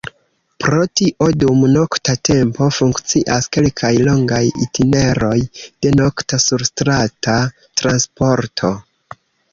Pro 0.63 0.85
tio 0.99 1.25
dum 1.41 1.59
nokta 1.73 2.15
tempo 2.29 2.69
funkcias 2.77 3.49
kelkaj 3.57 3.93
longaj 4.09 4.41
itineroj 4.67 5.37
de 5.59 5.93
nokta 6.01 6.41
surstrata 6.49 7.37
transporto. 7.83 8.73